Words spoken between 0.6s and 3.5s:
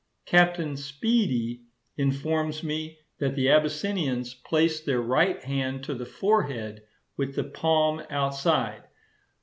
Speedy informs me that